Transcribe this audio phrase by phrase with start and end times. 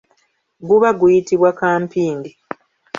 [0.67, 2.29] Guba guyitibwa kampindi.